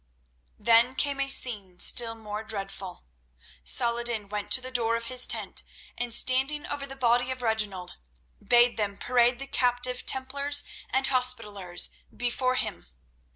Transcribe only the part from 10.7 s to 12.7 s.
and Hospitallers before